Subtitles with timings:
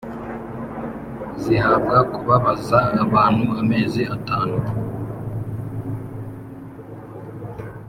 [1.41, 4.57] zihabwa kubabaza abantu amezi atanu.